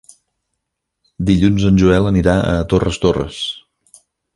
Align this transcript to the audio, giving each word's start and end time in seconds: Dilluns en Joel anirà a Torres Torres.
Dilluns 1.29 1.67
en 1.71 1.79
Joel 1.85 2.11
anirà 2.15 2.37
a 2.57 2.67
Torres 2.75 3.03
Torres. 3.07 3.41